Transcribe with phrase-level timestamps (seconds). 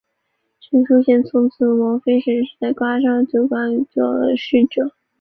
[0.61, 4.95] 陈叔贤从此王妃沈氏在瓜州的酒馆里做了侍者。